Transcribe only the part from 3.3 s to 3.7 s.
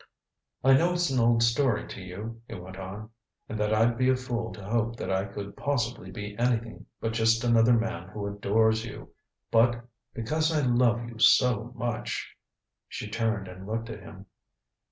"and